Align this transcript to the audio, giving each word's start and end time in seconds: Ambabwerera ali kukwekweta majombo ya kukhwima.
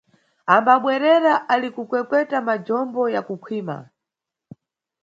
Ambabwerera 0.55 1.33
ali 1.53 1.69
kukwekweta 1.75 2.37
majombo 2.47 3.01
ya 3.13 3.21
kukhwima. 3.27 3.77